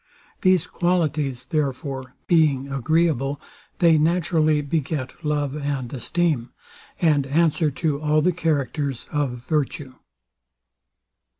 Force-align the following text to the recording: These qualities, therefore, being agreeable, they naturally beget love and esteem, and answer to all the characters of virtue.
These 0.41 0.65
qualities, 0.65 1.45
therefore, 1.45 2.15
being 2.25 2.71
agreeable, 2.71 3.39
they 3.77 3.99
naturally 3.99 4.59
beget 4.63 5.23
love 5.23 5.55
and 5.55 5.93
esteem, 5.93 6.49
and 6.99 7.27
answer 7.27 7.69
to 7.69 8.01
all 8.01 8.23
the 8.23 8.31
characters 8.33 9.05
of 9.11 9.45
virtue. 9.47 9.93